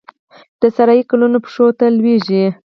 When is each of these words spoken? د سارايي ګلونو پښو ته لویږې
د 0.61 0.63
سارايي 0.75 1.03
ګلونو 1.09 1.37
پښو 1.43 1.65
ته 1.79 1.85
لویږې 1.97 2.45